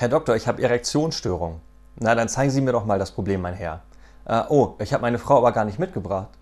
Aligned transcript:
Herr 0.00 0.08
Doktor, 0.08 0.36
ich 0.36 0.46
habe 0.46 0.62
Erektionsstörung. 0.62 1.60
Na, 1.96 2.14
dann 2.14 2.28
zeigen 2.28 2.52
Sie 2.52 2.60
mir 2.60 2.70
doch 2.70 2.84
mal 2.84 3.00
das 3.00 3.10
Problem, 3.10 3.40
mein 3.40 3.54
Herr. 3.54 3.82
Äh, 4.26 4.44
oh, 4.48 4.76
ich 4.78 4.92
habe 4.92 5.00
meine 5.00 5.18
Frau 5.18 5.38
aber 5.38 5.50
gar 5.50 5.64
nicht 5.64 5.80
mitgebracht. 5.80 6.37